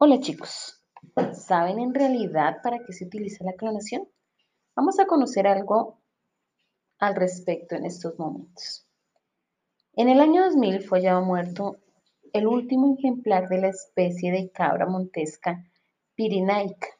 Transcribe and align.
Hola 0.00 0.20
chicos, 0.20 0.80
¿saben 1.32 1.80
en 1.80 1.92
realidad 1.92 2.58
para 2.62 2.78
qué 2.86 2.92
se 2.92 3.06
utiliza 3.06 3.42
la 3.42 3.54
clonación? 3.54 4.08
Vamos 4.76 5.00
a 5.00 5.06
conocer 5.06 5.48
algo 5.48 5.98
al 7.00 7.16
respecto 7.16 7.74
en 7.74 7.84
estos 7.84 8.16
momentos. 8.16 8.86
En 9.94 10.08
el 10.08 10.20
año 10.20 10.44
2000 10.44 10.82
fue 10.82 11.00
hallado 11.00 11.24
muerto 11.24 11.78
el 12.32 12.46
último 12.46 12.94
ejemplar 12.96 13.48
de 13.48 13.60
la 13.60 13.70
especie 13.70 14.30
de 14.30 14.52
cabra 14.52 14.86
montesca 14.86 15.64
Pirinaica. 16.14 16.90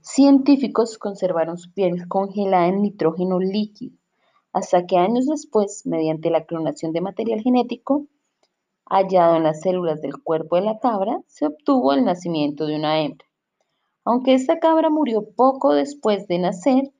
Científicos 0.00 0.96
conservaron 0.96 1.58
su 1.58 1.72
piel 1.72 2.06
congelada 2.06 2.68
en 2.68 2.82
nitrógeno 2.82 3.40
líquido, 3.40 3.96
hasta 4.52 4.86
que 4.86 4.96
años 4.96 5.26
después, 5.26 5.84
mediante 5.86 6.30
la 6.30 6.44
clonación 6.44 6.92
de 6.92 7.00
material 7.00 7.40
genético, 7.40 8.06
hallado 8.86 9.36
en 9.36 9.44
las 9.44 9.60
células 9.60 10.00
del 10.00 10.22
cuerpo 10.22 10.56
de 10.56 10.62
la 10.62 10.78
cabra, 10.78 11.20
se 11.26 11.46
obtuvo 11.46 11.92
el 11.92 12.04
nacimiento 12.04 12.66
de 12.66 12.76
una 12.76 13.00
hembra. 13.00 13.26
Aunque 14.04 14.34
esta 14.34 14.58
cabra 14.58 14.90
murió 14.90 15.30
poco 15.34 15.74
después 15.74 16.28
de 16.28 16.38
nacer 16.38 16.92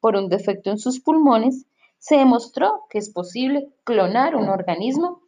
por 0.00 0.16
un 0.16 0.28
defecto 0.28 0.70
en 0.70 0.78
sus 0.78 1.00
pulmones, 1.00 1.66
se 1.98 2.16
demostró 2.16 2.84
que 2.90 2.98
es 2.98 3.10
posible 3.10 3.68
clonar 3.84 4.36
un 4.36 4.48
organismo 4.48 5.22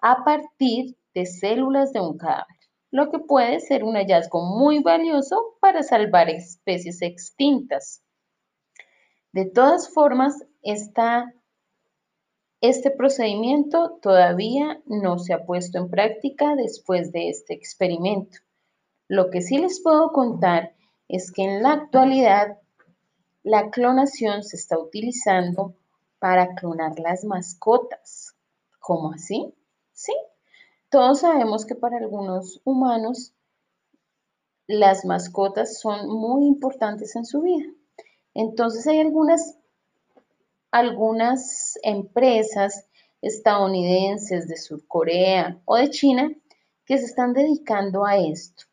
a 0.00 0.24
partir 0.24 0.96
de 1.14 1.26
células 1.26 1.92
de 1.92 2.00
un 2.00 2.16
cadáver, 2.16 2.56
lo 2.90 3.10
que 3.10 3.18
puede 3.18 3.60
ser 3.60 3.82
un 3.82 3.94
hallazgo 3.96 4.42
muy 4.42 4.80
valioso 4.80 5.56
para 5.60 5.82
salvar 5.82 6.28
especies 6.28 7.02
extintas. 7.02 8.02
De 9.32 9.44
todas 9.44 9.92
formas, 9.92 10.44
esta 10.62 11.32
este 12.68 12.90
procedimiento 12.90 13.98
todavía 14.00 14.80
no 14.86 15.18
se 15.18 15.32
ha 15.32 15.44
puesto 15.44 15.78
en 15.78 15.90
práctica 15.90 16.54
después 16.56 17.12
de 17.12 17.28
este 17.28 17.54
experimento. 17.54 18.38
Lo 19.08 19.30
que 19.30 19.42
sí 19.42 19.58
les 19.58 19.82
puedo 19.82 20.12
contar 20.12 20.74
es 21.08 21.32
que 21.32 21.44
en 21.44 21.62
la 21.62 21.72
actualidad 21.72 22.58
la 23.42 23.70
clonación 23.70 24.42
se 24.42 24.56
está 24.56 24.78
utilizando 24.78 25.74
para 26.18 26.54
clonar 26.54 26.98
las 26.98 27.24
mascotas. 27.24 28.34
¿Cómo 28.80 29.12
así? 29.12 29.54
Sí. 29.92 30.12
Todos 30.88 31.20
sabemos 31.20 31.66
que 31.66 31.74
para 31.74 31.98
algunos 31.98 32.60
humanos 32.64 33.32
las 34.66 35.04
mascotas 35.04 35.78
son 35.78 36.08
muy 36.08 36.46
importantes 36.46 37.14
en 37.16 37.24
su 37.24 37.42
vida. 37.42 37.66
Entonces 38.34 38.86
hay 38.86 39.00
algunas 39.00 39.56
algunas 40.70 41.78
empresas 41.82 42.88
estadounidenses 43.22 44.48
de 44.48 44.56
Surcorea 44.56 45.60
o 45.64 45.76
de 45.76 45.90
China 45.90 46.32
que 46.84 46.98
se 46.98 47.06
están 47.06 47.32
dedicando 47.32 48.04
a 48.04 48.16
esto. 48.16 48.64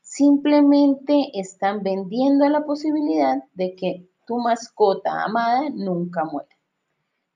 Simplemente 0.00 1.30
están 1.34 1.82
vendiendo 1.82 2.48
la 2.48 2.64
posibilidad 2.64 3.44
de 3.54 3.74
que 3.74 4.08
tu 4.26 4.38
mascota 4.38 5.24
amada 5.24 5.70
nunca 5.70 6.24
muera. 6.24 6.56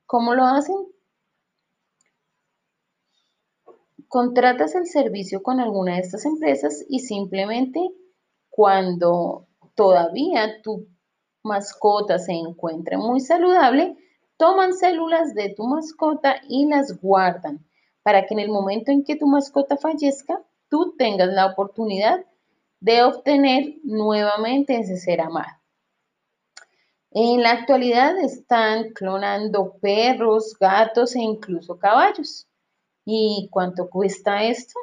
¿Cómo 0.06 0.34
lo 0.34 0.44
hacen? 0.44 0.76
Contratas 4.08 4.74
el 4.74 4.86
servicio 4.86 5.42
con 5.42 5.60
alguna 5.60 5.94
de 5.94 6.00
estas 6.00 6.24
empresas 6.24 6.84
y 6.88 7.00
simplemente 7.00 7.80
cuando 8.48 9.48
todavía 9.74 10.62
tu 10.62 10.86
mascota 11.44 12.18
se 12.18 12.32
encuentra 12.32 12.98
muy 12.98 13.20
saludable, 13.20 13.96
toman 14.36 14.74
células 14.74 15.34
de 15.34 15.50
tu 15.50 15.64
mascota 15.64 16.40
y 16.48 16.66
las 16.66 17.00
guardan 17.00 17.64
para 18.02 18.26
que 18.26 18.34
en 18.34 18.40
el 18.40 18.48
momento 18.48 18.90
en 18.90 19.04
que 19.04 19.16
tu 19.16 19.26
mascota 19.26 19.76
fallezca, 19.76 20.42
tú 20.68 20.94
tengas 20.96 21.28
la 21.28 21.46
oportunidad 21.46 22.24
de 22.80 23.02
obtener 23.02 23.76
nuevamente 23.82 24.76
ese 24.78 24.96
ser 24.96 25.20
amado. 25.20 25.58
En 27.10 27.42
la 27.42 27.52
actualidad 27.52 28.18
están 28.18 28.90
clonando 28.90 29.78
perros, 29.80 30.56
gatos 30.58 31.14
e 31.14 31.20
incluso 31.20 31.78
caballos. 31.78 32.48
¿Y 33.04 33.48
cuánto 33.52 33.88
cuesta 33.88 34.42
esto? 34.44 34.78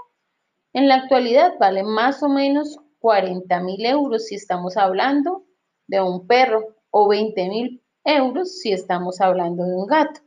En 0.73 0.87
la 0.87 0.95
actualidad 0.95 1.55
vale 1.59 1.83
más 1.83 2.23
o 2.23 2.29
menos 2.29 2.79
40 2.99 3.59
mil 3.61 3.85
euros 3.85 4.27
si 4.27 4.35
estamos 4.35 4.77
hablando 4.77 5.43
de 5.91 6.01
un 6.01 6.25
perro 6.25 6.73
o 6.89 7.09
20 7.09 7.49
mil 7.49 7.83
euros 8.05 8.59
si 8.59 8.71
estamos 8.71 9.19
hablando 9.19 9.65
de 9.65 9.75
un 9.75 9.85
gato. 9.85 10.21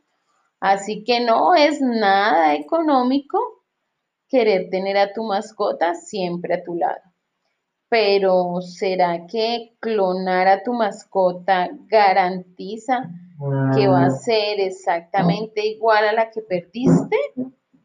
Así 0.61 1.05
que 1.05 1.21
no 1.21 1.55
es 1.55 1.81
nada 1.81 2.55
económico 2.55 3.39
querer 4.29 4.69
tener 4.71 4.99
a 4.99 5.13
tu 5.15 5.23
mascota 5.25 5.95
siempre 5.95 6.55
a 6.55 6.63
tu 6.63 6.75
lado. 6.75 7.01
Pero 7.89 8.61
¿será 8.61 9.27
que 9.27 9.77
clonar 9.81 10.49
a 10.49 10.63
tu 10.63 10.75
mascota 10.75 11.71
garantiza 11.89 13.11
que 13.75 13.89
va 13.89 14.07
a 14.07 14.11
ser 14.11 14.61
exactamente 14.61 15.67
igual 15.67 16.05
a 16.09 16.13
la 16.13 16.31
que 16.31 16.43
perdiste? 16.43 17.17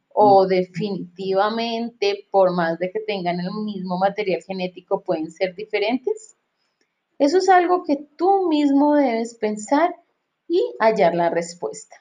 ¿O 0.10 0.46
definitivamente, 0.46 2.28
por 2.30 2.54
más 2.54 2.78
de 2.78 2.92
que 2.92 3.00
tengan 3.00 3.40
el 3.40 3.52
mismo 3.64 3.98
material 3.98 4.42
genético, 4.46 5.02
pueden 5.02 5.32
ser 5.32 5.56
diferentes? 5.56 6.39
Eso 7.20 7.38
es 7.38 7.50
algo 7.50 7.84
que 7.84 7.98
tú 8.18 8.48
mismo 8.50 8.96
debes 8.96 9.36
pensar 9.36 9.94
y 10.48 10.62
hallar 10.80 11.14
la 11.14 11.30
respuesta. 11.30 11.98